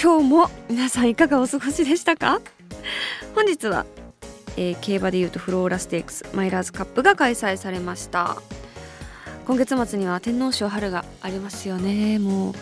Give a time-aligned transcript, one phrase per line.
[0.00, 2.40] 今日も皆さんいかがお過ごしでしたか？
[3.34, 3.86] 本日は、
[4.56, 8.36] えー、競馬でいうとフローラステークスマイラーズカップが開催されました。
[9.46, 12.18] 今月末には天皇賞春がありますよね。
[12.18, 12.54] もう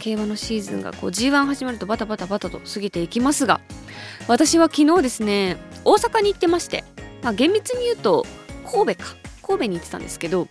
[0.00, 3.60] 競馬のシーズンがこう G1 始まるとバタバタバタと過ぎていきますが
[4.28, 6.84] 私は昨日ですね大阪に行ってまして、
[7.22, 8.26] まあ、厳密に言うと
[8.70, 9.16] 神戸か。
[9.42, 10.46] 神戸に行ってたんですけど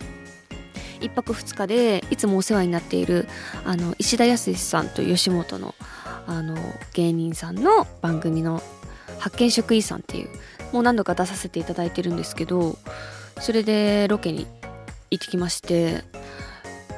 [1.00, 3.28] 1泊2日でいつもお世話になっている
[3.64, 5.74] あの石田康さんと吉本の
[6.26, 6.56] あの
[6.92, 8.62] 芸人さんの番組の
[9.18, 10.28] 「発見職員さん」っていう
[10.72, 12.76] もう何度か出させていただいてるんですけど
[13.40, 14.46] それでロケに
[15.10, 16.04] 行ってきまして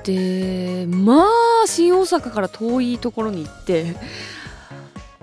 [0.02, 1.26] でま
[1.64, 3.94] あ新大阪から遠いところに行って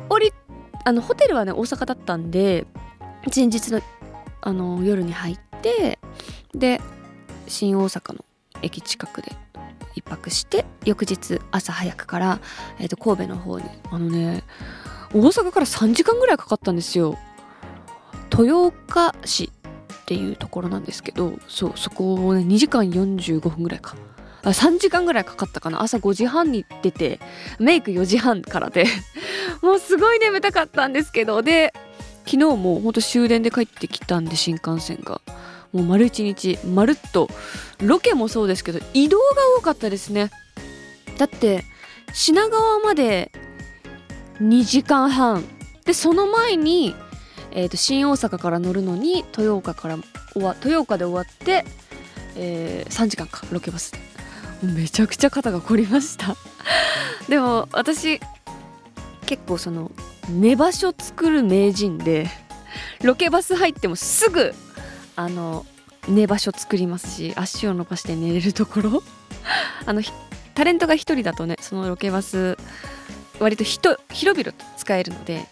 [0.09, 0.31] 降り
[0.85, 2.65] あのホテルはね大阪だったんで
[3.35, 3.81] 前日の
[4.41, 5.99] あの夜に入って
[6.53, 6.79] で
[7.47, 8.23] 新大阪の
[8.61, 9.31] 駅近くで
[9.95, 12.39] 一泊して翌日朝早くから、
[12.79, 14.43] えー、と神戸の方にあのね
[15.13, 17.17] 大阪から3時間ぐらいかかったんですよ。
[18.31, 19.45] 豊岡市
[20.01, 23.95] っていうところなんですけどそうそこをね2時間45分ぐらいか。
[24.43, 25.81] あ3時間ぐらいかかったかな。
[25.81, 27.19] 朝5時半に出て
[27.59, 28.85] メイク4時半からで。
[29.61, 31.41] もうすごい眠たかったんですけど。
[31.41, 31.73] で
[32.25, 35.21] 昨日もほんと終電で帰ってきたんで新幹線が。
[35.73, 37.29] もう丸一日まるっと。
[37.79, 39.23] ロケもそうですけど移動が
[39.59, 40.31] 多かったですね。
[41.17, 41.63] だって
[42.13, 43.31] 品川まで
[44.41, 45.43] 2時間半。
[45.85, 46.95] でその前に、
[47.51, 49.97] えーと、新大阪から乗るのに豊岡から
[50.33, 51.63] 終わ豊岡で終わって、
[52.35, 53.99] えー、3時間かロケバスで。
[54.63, 56.35] めちゃくちゃ肩が凝りました。
[57.29, 58.19] でも私
[59.25, 59.91] 結構その
[60.29, 62.29] 寝場所作る名人で
[63.01, 64.53] ロケバス入ってもすぐ
[65.17, 65.65] あの
[66.07, 69.03] 寝場所作りますし足を伸ばして寝れるところ。
[69.85, 70.01] あの
[70.53, 72.57] タレントが1人だとねそのロケバス
[73.39, 75.45] 割と広々と使えるので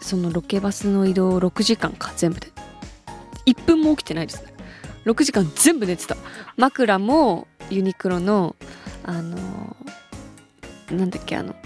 [0.00, 2.48] そのロケバスの移動6時間か全部で。
[3.46, 4.52] 1分も起きてないですね。
[5.06, 6.16] 6時間全部寝てた。
[6.56, 8.54] 枕もユニクロの
[9.04, 9.76] あの
[10.90, 11.56] なんだっけあの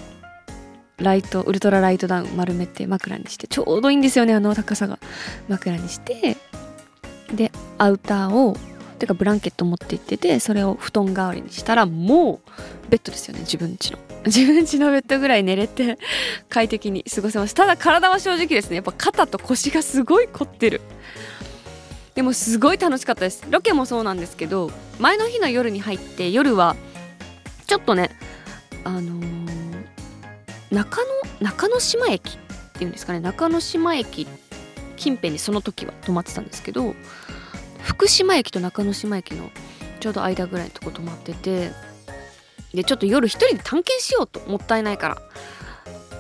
[0.99, 4.99] ライトウルトラライトダウン丸めて枕にしてちょうどいいんですよねあの高さが。
[5.49, 6.37] 枕にして
[7.33, 8.57] でアウターを
[8.99, 13.99] てかブランケット持って行っててそれを布団代わりにしたらもうベッドですよね自分家の。
[14.25, 15.99] 自分家のベッドぐらい寝れて
[16.49, 17.55] 快適に過ごせます。
[17.55, 20.81] ただ体は正直ですねやっぱ肩と腰がすごい凝ってる。
[22.15, 23.45] でもすごい楽しかったです。
[23.51, 26.77] ロケもそうなんですけど前の日の夜に入って夜は
[27.67, 28.11] ちょっとね
[28.85, 29.85] あのー、
[30.71, 31.01] 中
[31.41, 32.37] 野中之島駅っ
[32.73, 34.44] ていうんですかね中之島駅って
[34.95, 36.95] 近辺にその時は泊まってたんですけど
[37.83, 39.51] 福島駅と中之島駅の
[40.01, 41.71] ちょうど間ぐらいのとこ泊まってて
[42.73, 45.17] でちょっと夜一人で探検しようともったいないから。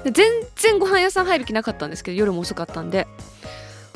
[0.05, 3.07] で全然ご飯屋さん入る気なかったんですけど夜も遅かったんで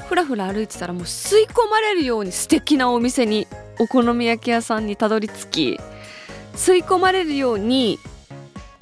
[0.08, 3.46] ふらふら歩いてたらもう吸い込まれるように素敵なお店に
[3.78, 5.46] お好み焼き屋さんにたどり着
[5.76, 5.80] き
[6.54, 7.98] 吸い込まれるように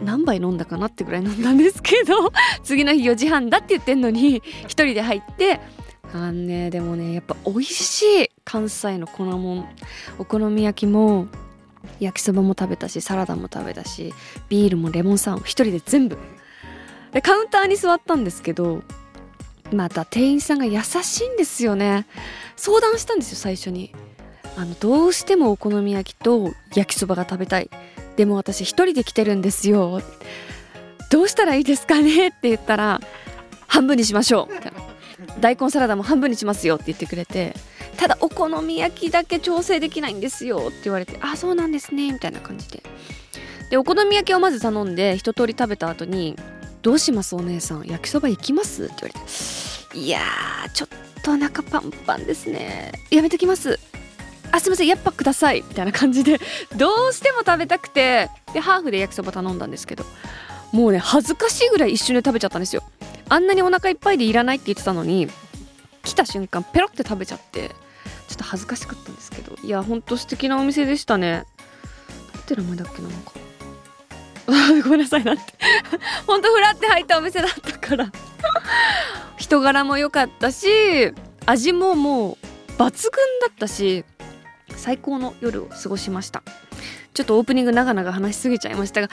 [0.01, 2.31] 何杯飲んだかなってぐらい飲んだんですけど
[2.63, 5.61] 次の日4時半だって言ってんのに1人で入って
[6.15, 9.69] あんねでもねやっぱ美味しい関西の粉もん
[10.19, 11.27] お好み焼きも
[12.01, 14.15] 焼きそばも食べたしサラダも食べたし
[14.49, 16.19] ビールもレモンサワーも一人で全部。
[17.13, 18.83] でカウンターに座ったんですけど
[19.73, 22.07] また店員さんが優しいんですよね。
[22.57, 23.93] 相談したんですよ最初に。
[24.57, 27.71] あのどうしてもお好み焼きと焼きそばが食べたい。
[28.17, 30.01] でも私一人で来てるんですよ。
[31.11, 32.29] どうしたらいいですかね？
[32.29, 33.01] って言ったら
[33.67, 34.55] 半分にしましょう。
[34.55, 34.81] みたいな。
[35.41, 37.55] 大根サラダも半分にしますよって言ってくれて
[37.97, 42.83] ただお好み焼きだけ調整できないんですよって言われてあそうなんですねみたいな感じで。
[43.71, 46.37] でお好み焼きをまず頼んで一通り食べた後に
[46.83, 50.89] 「どうしますお姉さん焼きそば行きます?」って言われて「いやーちょっ
[51.23, 52.93] とお腹パンパンですね。
[53.11, 53.81] やめときます」
[54.53, 55.65] あすいませんやっぱください。
[55.69, 56.39] みたいな感じで
[56.77, 60.05] どうしても食べたくてでハーフで焼きそば頼んだんですけど
[60.73, 62.85] もうね恥ずかしいぐらい一瞬で食べちゃったんですよ。
[63.29, 65.29] あんなにお腹いっぱいでいらないって言ってたのに
[66.03, 67.71] 来た瞬間ペロって食べちゃって
[68.29, 71.45] ちょっと恥ずかしかったんですけどいやほんと素敵なお店でしたね。
[72.35, 73.33] なんて名前だっけななんか。
[74.85, 75.43] ごめんなさいなって。
[76.27, 78.07] ほんとフラって入ったお店だったから。
[79.39, 80.69] 人柄も良かったし
[81.47, 82.37] 味ももう
[82.79, 82.91] 抜群
[83.41, 84.05] だったし
[84.77, 86.43] 最高の夜を過ごしました。
[87.17, 89.09] ちょっとオープニング長々話しすぎちゃいましたが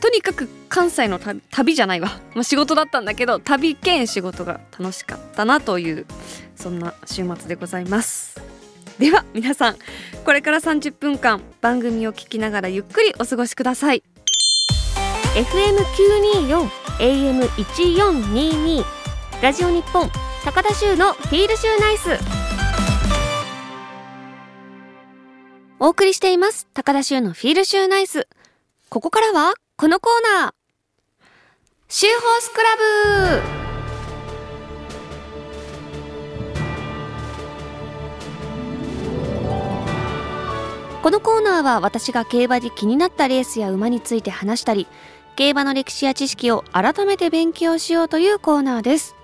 [0.00, 6.06] とにかく関西の旅旅じゃないわ、まあ、仕事だったんだけど旅兼仕事が楽しかったなという
[6.56, 8.40] そんな週末でございます。
[8.98, 9.76] では皆さん
[10.24, 14.02] これから30分間番組を聞きながらゆっくりお過ごしください。
[15.36, 16.68] FM924
[16.98, 18.84] AM1422
[19.40, 20.10] ラジオ日本
[20.44, 22.35] 高田州のフィールシューナイス。
[25.78, 26.66] お送りしています。
[26.72, 28.28] 高田州のフィールシューナイス。
[28.88, 30.12] ここからはこのコー
[30.42, 30.52] ナー。
[31.88, 32.76] シューホースクラ
[33.42, 33.66] ブ。
[41.02, 44.88] このコーナーは私が競馬で気になったレースや馬について話したり
[45.36, 49.14] 競馬の歴史や知識を改めて勉強しようというコーナーです。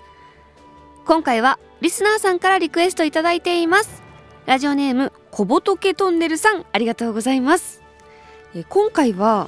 [1.05, 4.02] 今回はリスナーさんからリクエストいただいています。
[4.45, 7.81] ラジオネーム小仏トンネルさんありがとうございます。
[8.67, 9.47] 今回は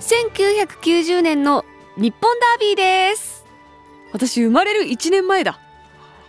[0.00, 1.66] 1990年の
[1.98, 3.44] 日本ダービーです。
[4.14, 5.60] 私生まれる1年前だ。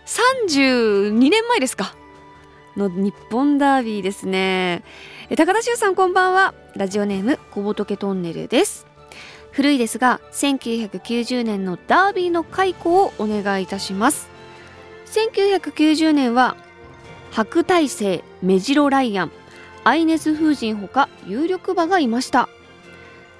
[0.04, 1.94] 32年前ですか。
[2.76, 4.82] の日本ダービーですね。
[5.38, 6.52] 高田修さんこんばんは。
[6.76, 8.86] ラジオネーム小仏トンネルです。
[9.52, 14.28] 古いですが1990年のダービーの解雇をお願いいたします。
[15.06, 16.56] 1990年は
[17.30, 19.32] 白大星メジロライアン
[19.84, 22.48] アイネス風神ほか有力馬がいました。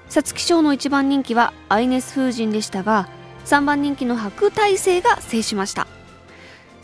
[0.09, 3.07] 皐月賞の1番人気はアイネス風神でしたが
[3.45, 5.87] 3番人気の白大星が制しました。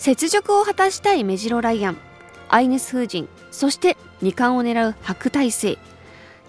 [0.05, 1.97] 雪辱を果たしたいメジロライアン
[2.49, 5.79] アイネス風神そして2冠を狙う白大星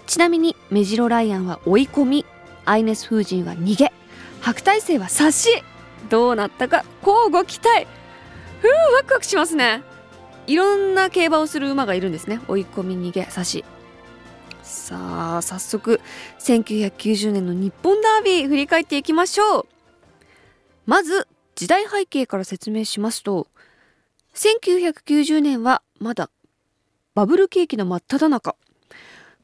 [0.06, 2.26] ちなみにメジロライアンは追い込み
[2.66, 3.93] アイネス風神は逃げ
[4.43, 5.49] 白大星は差し
[6.10, 7.87] どうなったか交互期待。
[8.60, 9.82] ふうワクワクしますね。
[10.49, 12.41] いろんな競馬をする馬がいるんですね。
[12.49, 13.67] 追い込み逃げ差し。
[14.62, 16.00] さあ早速
[16.41, 19.67] 1990年の日本ダービー振り返っていきましょう。
[20.87, 23.47] まず時代背景から説明しますと
[24.35, 26.31] 1990年はまだ
[27.15, 28.56] バブル景気の真っ只中。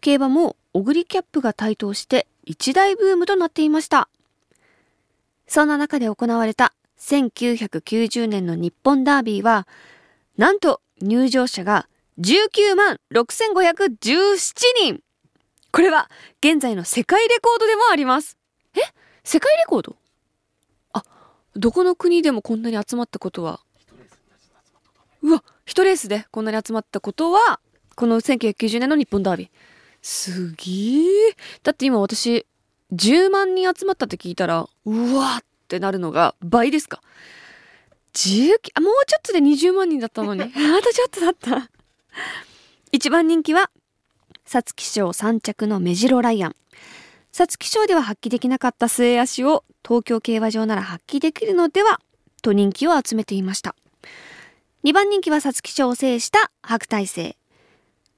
[0.01, 4.09] 競馬もオグリキャップが台頭して一大ブームとなっていました。
[5.47, 9.69] そんな中で行われた1990年の日本ダービーは
[10.37, 11.89] なんと入場者が
[12.19, 14.37] 19万6517
[14.83, 15.01] 人。
[15.71, 16.11] これは
[16.41, 18.37] 現在の世界レコードでもあります。
[18.77, 18.81] え？
[19.23, 19.97] 世界レコード？
[20.93, 21.05] あ
[21.55, 23.61] どこの国でもこんなに集まったことは。
[25.23, 27.61] うわ一レースでこんなに集まったことは
[27.97, 29.49] この1990年の日本ダービー。
[30.03, 32.47] すげえだって今私
[32.93, 37.01] 10万人集まったって聞いたらうわってなるのが倍ですか。
[38.15, 40.43] 19あもうちょっとで20万人だったのに。
[40.43, 40.47] あ
[40.83, 41.71] とちょっとだった。
[42.93, 43.71] 一番人気は
[44.45, 46.57] 皐月賞3着のメジロライアン。
[47.33, 52.01] 皐月賞では発揮できなかった末足を東京競馬場なら発揮できるのでは
[52.43, 53.75] と人気を集めていました。
[54.85, 57.37] 2番人気は皐月賞を制した白大星。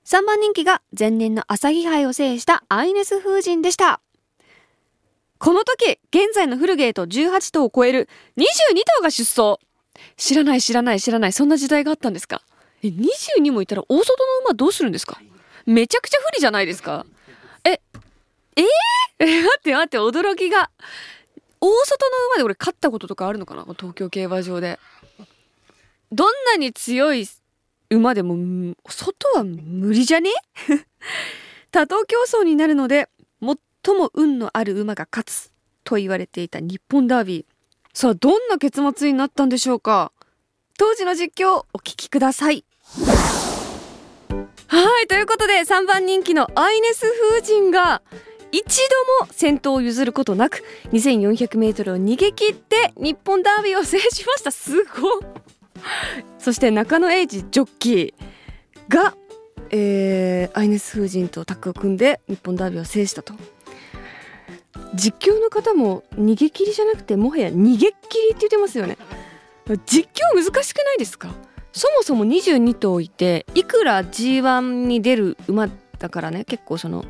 [0.05, 4.01] 3番人気が前年の朝日杯を制したアイネス風神でした。
[5.39, 8.45] この時現在のフルゲート18頭を超える22
[8.99, 9.59] 頭が出走
[10.17, 11.33] 知らない知らない知らない。
[11.33, 12.43] そんな時代があったんですか？
[12.83, 15.21] え22もいたら大外の馬どうするんですか？
[15.65, 17.07] めちゃくちゃ不利じゃないですか？
[17.65, 17.81] え
[18.57, 18.65] えー、
[19.43, 20.71] 待って待って驚きが。
[21.59, 23.63] 大外の馬で俺勝ったこととかあるのかな？
[23.79, 24.79] 東京競馬場で。
[26.13, 27.27] どんなに強い
[27.91, 30.31] 馬でも外は無理じゃね？
[31.73, 33.09] 多頭競争になるので
[33.41, 35.53] 最も運のある馬が勝つ
[35.85, 37.56] と言われていた日本ダービー。
[37.99, 40.13] さあどんな結末になったんでしょうか？
[40.77, 42.63] 当時の実況お聞きください。
[44.67, 48.03] はいということで3番人気のアイネス風神が
[48.53, 48.87] 一
[49.21, 50.63] 度も先頭を譲ることなく
[50.93, 54.51] 2400m を逃げ切って日本ダービーを制しました。
[54.51, 55.23] すご
[56.39, 59.17] そして中野英二ジョッキーが、
[59.71, 63.33] えー、アイネス風神とタッグを組んで日本ダービーを制したと。
[64.95, 68.97] 実況の方も逃げ切りじゃなくてもはや逃げっきりって言ってますよね。
[69.87, 71.35] 実況難しくないですか？
[71.73, 75.69] そもそも22頭いていくら G1 に出る馬
[75.99, 77.05] だからね結構その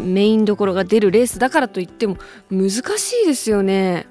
[0.00, 2.16] メインどころが出るレースだからといっても
[2.50, 4.06] 難しいですよね。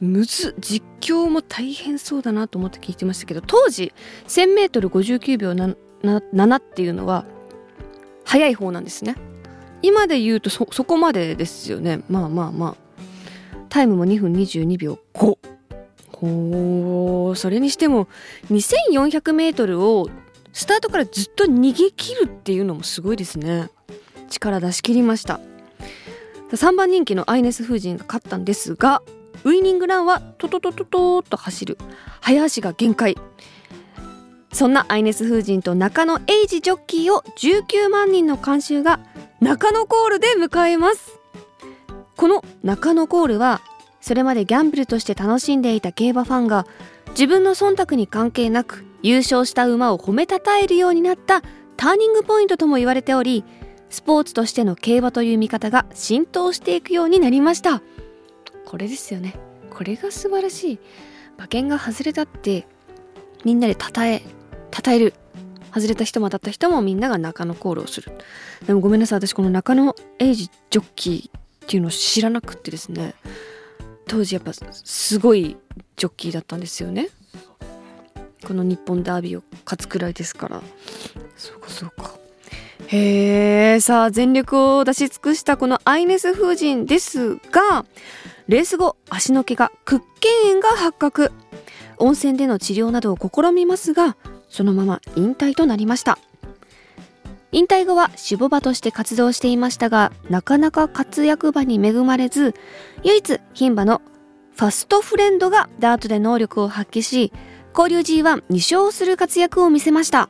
[0.00, 3.92] むず実況も大変そうだなと思って聞いてましたけど当時
[4.26, 7.24] 1000m59 秒7っていうのは
[8.24, 9.16] 速い方なんですね。
[9.82, 12.02] 今で言うとそそこまでですよね。
[12.08, 12.92] まあまあまあ。
[13.68, 15.38] タイムも2分22秒5
[16.12, 18.06] ほうそれにしても
[18.50, 20.10] 2400m を
[20.52, 23.70] スタートからずっと逃げ切るっていうのもすごいですね。
[24.28, 25.40] 力出し切りました。
[26.52, 29.02] 3番人気のアイネス・フージンが勝ったんですが
[29.44, 31.78] ウイニングランはトトトトトーと走る。
[32.20, 33.16] 早足が限界。
[34.52, 39.00] そんなアイネス・フージンと中野英二ジョッキーを19万人の観衆が
[39.42, 41.18] 中野コールで迎えます。
[42.16, 43.60] この中野コールは
[44.00, 46.64] それまでギャンブルとして楽しんでいた競馬ファンが
[47.10, 51.42] 自分の忖度に関係なく優勝した馬を褒めたたえるようになった
[51.76, 53.42] ターニングポイントとも言われており
[53.90, 57.82] スポーツとしての競馬という見方が浸透していくようになりました。
[58.64, 59.34] これですよね。
[59.70, 60.78] これが素晴らしい。
[61.36, 62.68] 馬券が外れたって
[63.44, 64.22] みんなでたたえ
[64.70, 65.14] たたえる。
[65.74, 68.12] 外れた人も当たった人もみんなが中野コールをする。
[68.66, 73.14] でもごめんなさい私この中野英二ジョッキーっていうのを知らなくてですね。
[74.06, 75.56] 当時やっぱすごい
[75.96, 77.08] ジョッキーだったんですよね。
[78.46, 80.62] この日本ダービーを勝つくらいですから。
[81.36, 82.14] そうかそうか。
[82.88, 87.86] へえさあ全力を出し尽くしたこのアイネス風神ですが
[88.48, 91.32] レース後足の毛が屈腱炎が発覚。
[91.98, 94.16] 温泉での治療などを試みますが
[94.52, 96.18] そのまま引退となりました。
[97.52, 102.54] 引退後は守護馬として活動していましたがなかなか活躍馬に恵まれず
[103.02, 104.00] 唯一牝馬の
[104.56, 107.32] ファストフレンドがダートで能力を発揮し
[107.76, 110.28] 交流 G12 勝する活躍を見せました。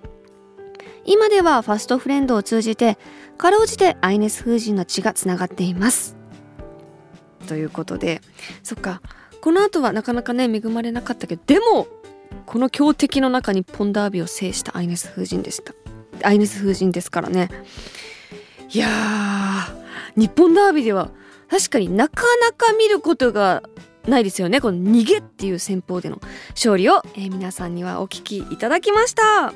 [1.04, 2.98] 今ではファストフレンドを通じて
[3.36, 6.16] かろうじてアイネス風神の血がつながっています。
[7.48, 8.20] ということで
[8.62, 9.02] そっか。
[9.40, 11.88] この後はなかなかね恵まれなかったけどでも
[12.46, 15.74] この強敵の中にポンダービーを制したアイネス風神でした。
[16.24, 17.48] アイネス風神ですからね。
[18.70, 18.88] いや
[20.16, 21.10] 日本ダービーでは
[21.50, 23.62] 確かになかなか見ることが
[24.06, 24.60] ないですよね。
[24.60, 26.20] この逃げっていう戦法での
[26.50, 29.52] 勝利を、えー、皆さんにはお聞きいただきました。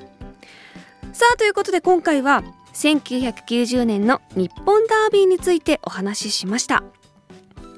[1.13, 2.43] さあということで今回は
[2.75, 6.85] 1990年の日本ダービーについてお話ししました。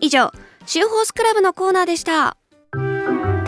[0.00, 0.32] 以上
[0.66, 2.37] シューホースクラブのコーナーでした。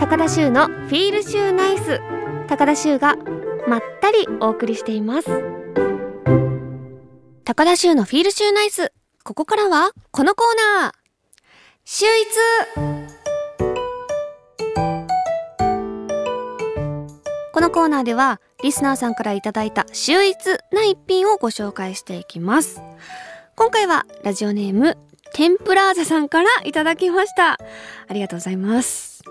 [0.01, 2.01] 高田修のフィールシューナイス。
[2.47, 3.17] 高田修が
[3.67, 5.29] まったりお送りしています。
[7.45, 8.91] 高田修のフィールシューナイス。
[9.23, 10.93] ここからはこのコーナー。
[11.85, 12.29] 秀逸。
[17.53, 22.81] このコーナーではリスナーさんからいただいた秀逸な一品をご紹介していきます。
[23.55, 24.97] 今回はラジオネーム
[25.35, 27.51] テンプラーザさんからいただきました。
[27.51, 27.59] あ
[28.09, 29.21] りがとうございます。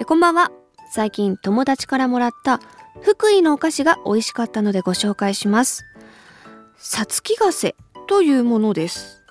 [0.00, 0.50] えこんばんは。
[0.90, 2.58] 最近友達からもらった
[3.02, 5.84] 福井のお菓子が美味しかったのでご紹介します。
[6.78, 7.76] さつきがせ
[8.08, 9.22] というものです。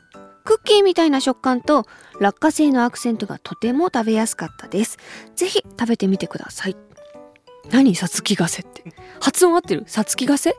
[0.45, 1.85] クッキーみたいな食感と
[2.19, 4.99] 落花生のアクセントがとても食べやすかったです。
[5.35, 6.77] ぜひ食べてみてください。
[7.71, 7.95] 何？
[7.95, 8.83] さつきがせって。
[9.19, 9.85] 発音合ってる？
[9.87, 10.55] さつきがせ？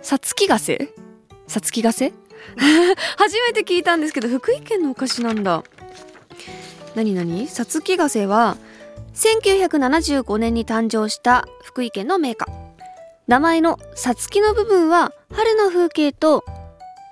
[0.00, 0.94] さつきがせ？
[1.46, 2.14] さつきがせ？
[3.18, 5.62] 初めて聞いたんですけど福井県のお菓子なんだ。
[6.94, 7.46] 何何？
[7.48, 8.56] さつきがせは
[9.14, 12.52] 1975年に誕生した福井県のメーカー
[13.26, 16.44] 名前の「さつき」の部分は春の風景と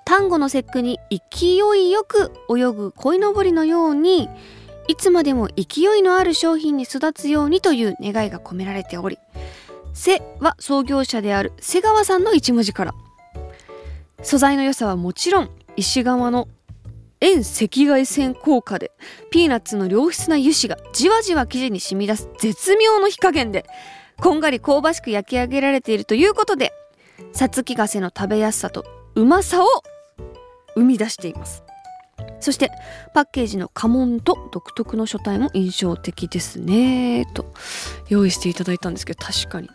[0.06, 4.28] 端午の節句に勢いよく泳ぐ鯉のぼりのように
[4.88, 9.18] いつまでも勢いのある商品に育つようにという願いが込められており
[9.94, 12.94] 「瀬」は創業者である瀬川さんの一文字から。
[14.22, 16.48] 素材の良さはもちろん石窯の
[17.20, 18.92] 遠赤外線効果で
[19.30, 23.66] ピーナッツの良質な油脂がじわじわ生地に染み出す絶妙の火加減で
[24.18, 26.72] こんがり香ばしく焼き上げられているということで
[27.32, 28.84] さつきがせの食べやすさと
[29.14, 29.66] うまさを
[30.74, 31.62] 生み出しています。
[32.38, 32.70] そして
[33.12, 37.52] パッケージの家紋と独特の書体も印象的ですねと
[38.08, 39.68] 用意していただいたんですけど確かに。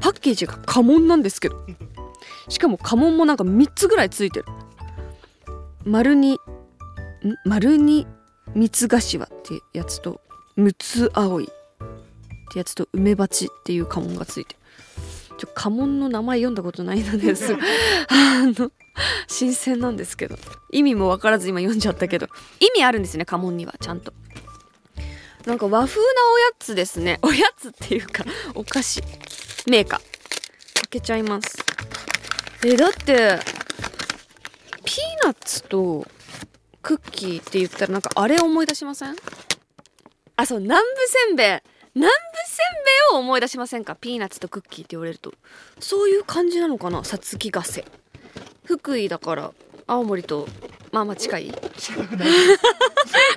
[0.00, 1.64] パッケージが家紋なんですけど。
[2.48, 4.46] しかも家紋もなんか3つぐらいついてる。
[5.84, 6.38] 丸に
[7.44, 8.06] 丸に
[8.54, 10.20] 三つ頭ってやつと
[10.56, 11.48] 六つ青いっ
[12.52, 14.56] てやつと梅鉢っていう家紋がついて。
[15.38, 17.54] ちょ家紋の名前読んだことないのです。
[18.08, 18.70] あの
[19.26, 20.38] 新鮮なんですけど。
[20.70, 22.28] 意味も分からず今読んじゃったけど。
[22.60, 24.12] 意味あるんですね家紋にはちゃんと。
[25.46, 27.18] なんか和風なおやつですね。
[27.22, 28.24] おやつっていうか
[28.54, 29.02] お菓子
[29.66, 30.00] メーカー。
[30.00, 31.56] 開けちゃいます。
[32.64, 33.40] えだって
[34.84, 36.06] ピーナッツと
[36.82, 39.16] クッキーって言ったらなんかあれ思い出しません？
[40.36, 40.86] あそう南部
[41.28, 41.46] せんべい。
[41.94, 43.94] 南部せんべいを思い出しませんか？
[43.94, 45.32] ピーナッツとクッキーって言われると。
[45.78, 47.04] そういう感じなのかな？
[47.04, 47.84] さつきがせ。
[48.64, 49.52] 福井だから
[49.86, 50.48] 青森と
[50.90, 51.52] まあまあ近い？
[51.76, 52.28] 近くない。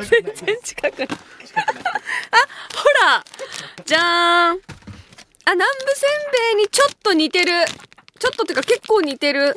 [0.01, 1.07] 全然近くない。
[1.07, 3.23] あほら！
[3.85, 4.05] じゃーん。
[5.47, 7.65] あ南部せんべいにちょっと似てる。
[8.17, 9.53] ちょっとっていうか結構似てる。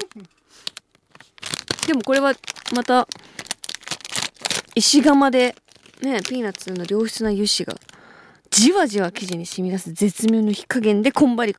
[1.87, 2.35] でもこれは
[2.75, 3.09] また
[4.79, 5.57] 石窯で
[6.03, 7.75] ねピーナッツの良質な油脂が
[8.49, 11.57] じわじわ生地に染み出す絶妙の火加減でこんばり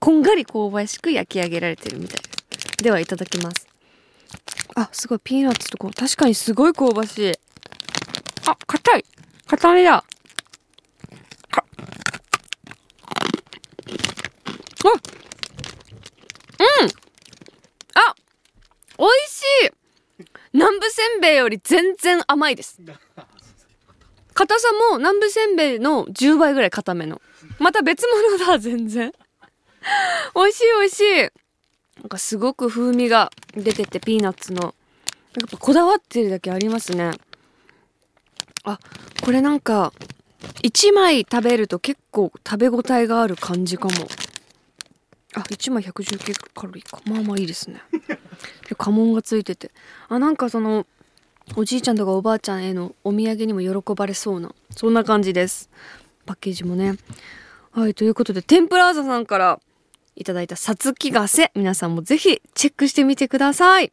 [0.00, 2.76] こんがり香ばしく焼き上げられてるみたいです。
[2.82, 3.68] ではいただきます。
[4.74, 7.32] あすごいピーナッツとこう確かにすごい香ばしい。
[8.46, 9.04] あ硬い。
[9.46, 9.96] 硬めだ。
[9.96, 10.02] あ
[14.88, 14.88] う
[16.86, 16.88] ん。
[17.94, 18.14] あ
[18.98, 19.81] 美味しい。
[20.52, 22.80] 南部せんべいより全然甘いです。
[24.34, 27.20] 硬さも南部せんべいの10倍ぐらい硬めの。
[27.58, 29.12] また別物だ全然。
[30.34, 31.20] 美味しい美味しい。
[32.00, 34.74] なんかすごく風味が出ててピーナッツの。
[35.36, 37.12] やっぱこだわってるだけありますね。
[38.64, 38.78] あ
[39.22, 39.92] これなんか
[40.62, 43.92] 1枚食べると結構食べ応えがある感じかも。
[45.34, 47.00] あ1枚119カロリーか。
[47.06, 47.80] まあまあいいですね。
[48.68, 49.70] で家紋がついてて。
[50.08, 50.86] あなんかその
[51.56, 55.70] おじいちゃんとかおばあちゃんへのお土産にも喜ばれそうなそんな感じです。
[56.24, 56.96] パッケージもね。
[57.72, 59.58] はいということで天ぷらーザさんから
[60.14, 63.92] いただいたさつきガセ皆さんもぜひチェックしてみてください。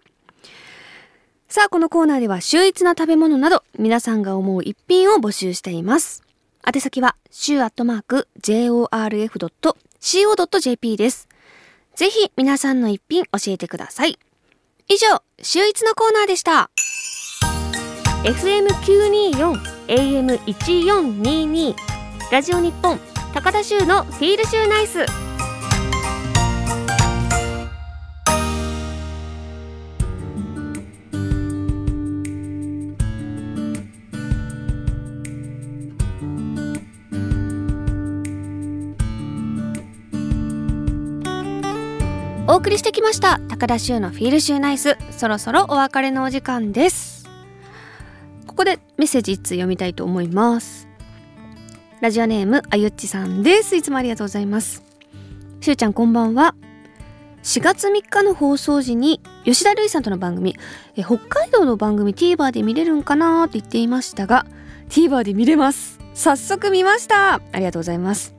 [1.48, 6.24] さあこのコーナーでは秀逸な食べ物など皆さんが思う一品を募集しています。
[6.67, 9.58] 宛先は週アットマーク jorf.co.jp
[10.98, 11.29] です。
[12.00, 14.18] ぜひ皆さんの一品教えてください。
[14.88, 16.72] 以上秀逸のコーナーでした。
[18.24, 21.75] FM924 AM1422
[22.32, 22.98] ラジオ日本
[23.34, 25.29] 高田州のフィールシューナイス。
[42.60, 43.39] 送りしてきました。
[43.48, 44.98] 高田州のフィールシューナイス。
[45.12, 47.26] そろそろお別れのお時間です。
[48.48, 50.89] ここでメッセージ一通読みたいと思います。
[52.02, 53.78] ラジオネームあゆっちさんです。
[53.78, 54.84] いつもありがとうございます。
[55.62, 56.54] しゅうちゃんこんばんは。
[57.43, 60.58] 4月3日の放送時に吉田類さんとの番組
[60.98, 64.45] え北海道の番組 TVer で見れるんかなって言っていましたが
[64.89, 65.98] TVer で見れます。
[66.13, 67.36] 早速見ました。
[67.36, 68.36] ありがとうございます。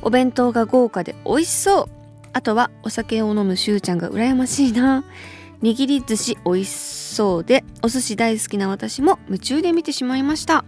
[0.00, 1.97] お弁当が豪華で美味しそう。
[2.32, 5.04] あとはお酒を飲むしゅうちゃんが羨ましいな。
[5.62, 10.64] 握り寿司美味しそうでお寿司大好きな私も夢中で見てしまいました。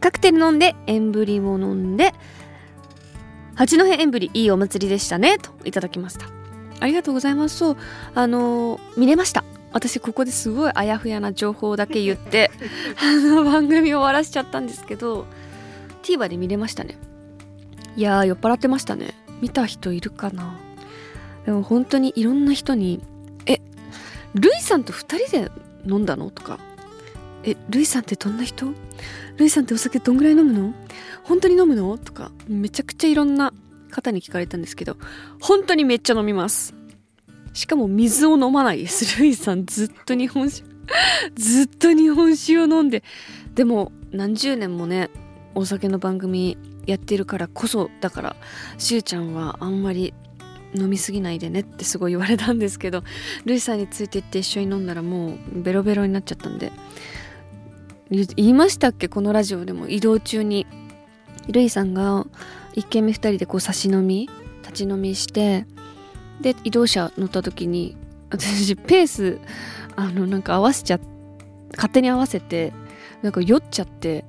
[0.00, 2.12] カクテル飲んでエンブリも飲んで
[3.54, 6.26] 八戸エンブリいいお祭りでしたねといただきました。
[6.80, 7.56] ありがとうございます。
[7.56, 7.76] そう
[8.14, 9.44] あのー見れました。
[9.72, 12.52] 私ここですごいあやふやな情報だけ言って
[13.02, 15.26] あの番組終わらしちゃったんですけど
[16.04, 16.96] TVer で見れましたね。
[17.96, 20.58] いやー酔っ払ってましたね見た人いるかな？
[21.46, 23.00] でも本当にいろんな人に
[23.46, 23.60] 「え
[24.34, 25.50] ルイさんと2人で
[25.86, 26.58] 飲んだの?」とか
[27.44, 28.72] 「えルイさんってどんな人？
[29.36, 30.72] ルイさんってお酒どんぐらい飲むの？
[31.24, 32.30] 本当に飲むの?」とか。
[32.48, 33.52] めちゃくちゃいろんな
[33.90, 34.96] 方に聞かれたんですけど
[35.40, 36.74] 本当にめっちゃ飲みます。
[37.52, 39.18] しかも水を飲まないです。
[39.20, 40.66] ルイさんずっと日本酒
[41.36, 43.02] ずっと日本酒を飲んで。
[43.54, 45.10] でも何十年もね
[45.54, 48.36] お酒の番組やってるからこそだから
[48.78, 50.14] しゅうちゃんはあんまり
[50.74, 53.04] 飲みすぎないでねってすごい言われたんですけど
[53.44, 56.72] ルイさんについてって一緒に飲んだらもうベロベロになっちゃったんで
[58.10, 59.08] 言いましたっけ？
[59.08, 60.66] このラジオでも移動中に。
[61.48, 62.24] ルイさんが
[62.74, 64.30] 1軒目2人でこう差し飲み
[64.62, 65.66] 立ち飲みして
[66.40, 67.98] で移動車乗った時に
[68.30, 69.38] 私ペース
[69.94, 71.00] あのなんか合わせちゃ
[71.74, 72.72] 勝手に合わせて
[73.20, 74.24] なんか酔っちゃって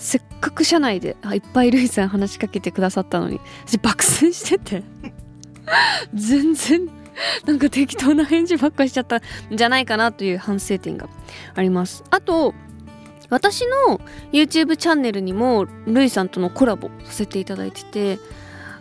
[0.00, 4.82] せっかく車内でいっぱいルイさん話しかけてくださったのに私爆睡してて。
[6.14, 6.88] 全然
[7.46, 9.20] なんか適当な返事ばっかしちゃったん
[9.52, 11.08] じゃないかなという反省点が
[11.54, 12.02] あります。
[12.10, 12.54] あと
[13.28, 14.00] 私の
[14.32, 18.18] YouTube チャンネルにもルイさんとのコラボさせていただいてて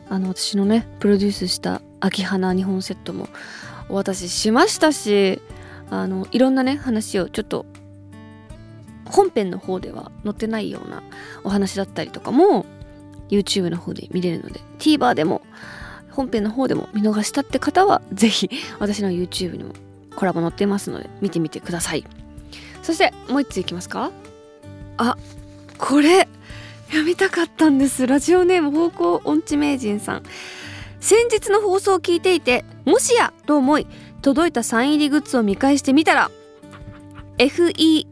[0.10, 3.28] あの私のねプロデュースした秋花日本セットも
[3.90, 5.40] お渡ししましたし
[5.92, 7.66] あのいろんなね話をちょっと
[9.10, 11.04] 本編の方では載ってないような
[11.44, 12.66] お話だったりとかも
[13.30, 15.42] YouTube の方で見れるので TVer でも
[16.12, 19.74] 本編の方でも見逃したって方はぜひ私の YouTube にも
[20.16, 22.06] コラボ載ってますので見てみてください。
[22.82, 24.12] そしてもう一ついきますか？
[24.98, 25.18] あ
[25.78, 26.28] これ
[26.88, 28.08] 読みたかったんです。
[28.08, 30.24] ラジオネーム方向音痴名人さん。
[31.00, 33.88] 先日の放送を聞いていてもしやと思い
[34.22, 36.30] 届いたサイン入りグッズを見返してみたら
[37.40, 38.06] FEEL フィ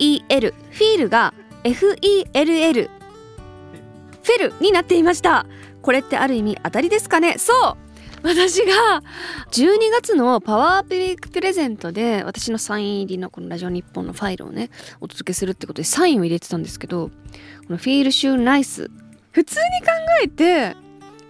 [0.96, 2.90] ールが FELL
[4.24, 5.46] フェルになっていました。
[5.82, 7.38] これってある意味当たりですかね？
[7.38, 7.58] そう！
[8.24, 9.04] 私が
[9.52, 17.14] 12月のパワープリプレゼントで私のサイン入りのこのラジオ日本のファイルをねお届けするってことでサインを入れてたんですけどこ
[17.70, 18.90] のフィールシューナイス。
[19.32, 19.92] 普通に考
[20.24, 20.76] えて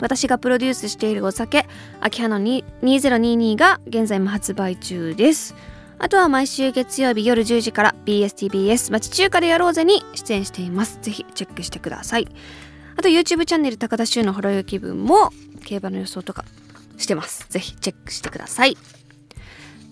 [0.00, 1.66] 私がプロデュースしているお酒
[2.00, 5.54] 秋葉の2022が現在も発売中です。
[5.98, 10.98] あとは毎週月曜日夜10時から BSTBS 町中華でやろうぜに出演しています。
[11.00, 12.28] ぜひチェックしてください。
[12.96, 15.30] あと YouTube チャンネル高田修のほろよ気分も
[15.64, 16.44] 競馬の予想とか
[16.98, 17.46] してます。
[17.48, 18.76] ぜひチェックしてください。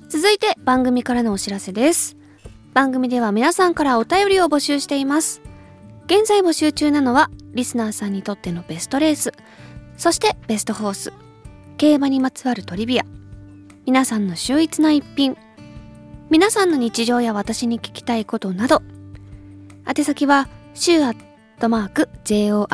[0.08, 2.16] 続いて番組からのお知らせです。
[2.72, 5.40] 番組では皆さんからお便りを募集しています。
[6.06, 9.32] 現在募集中なのはリスナーさんにとってのベストレース、
[9.96, 11.12] そしてベストホース、
[11.78, 13.04] 競馬にまつわるトリビア、
[13.86, 15.36] 皆さんの秀逸な一品、
[16.30, 18.82] 皆さんの日常や私に聞きたいことなど、
[19.86, 21.16] 宛先は、シューアッ
[21.60, 22.64] トマーク jorf.co.jp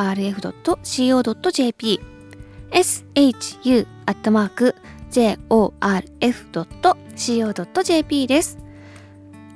[2.72, 4.74] shu アットマーク
[5.10, 5.86] jorf.co.jp
[8.26, 8.58] です。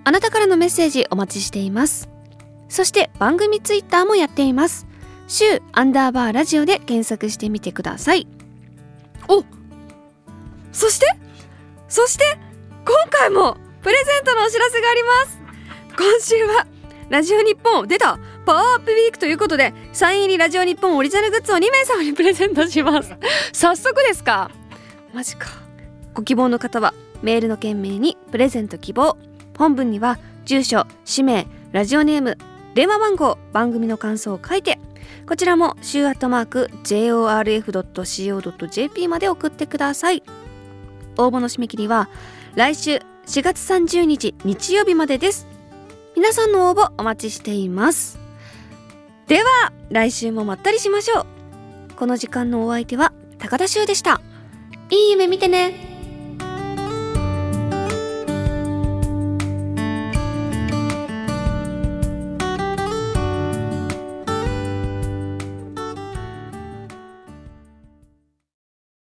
[0.04, 2.10] あなたからのメッセージお待ちしています。
[2.68, 4.86] そして番組ツイッターもやっています。
[5.28, 8.26] シューアンダーバーラジオで検索してみてください。
[9.28, 9.44] お
[10.72, 11.06] そして？
[11.88, 12.24] そして？
[12.84, 15.38] 今回もプレゼントのお知らせがあります。
[15.96, 16.66] 今週は
[17.10, 23.14] ラジオ日本出たパワーアップウィークということでサイン入りラジオ日本オリジナルグッズを2名様にプレゼントします。
[23.52, 24.50] 早速ですか？
[25.12, 25.48] マジか。
[26.14, 29.16] ご希望の方はメールの件名にプレゼント希望。
[29.58, 32.38] 本文には住所氏名ラジオネーム
[32.74, 34.80] 電話番号番組の感想を書いて
[35.28, 36.70] こちらも週アットマーク
[37.92, 40.22] jorf.co.jp まで送ってください。
[41.16, 42.08] 応募の締め切りは
[42.56, 45.46] 来週4月30日日曜日までです。
[46.14, 48.18] 皆さんの応募お待ちしています。
[49.26, 51.26] では来週もまったりしましょう。
[51.96, 54.20] この時間のお相手は高田修でした。
[54.90, 55.93] いい夢見てね。